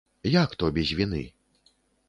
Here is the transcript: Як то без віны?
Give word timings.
Як 0.43 0.55
то 0.63 0.71
без 0.79 0.95
віны? 1.01 1.23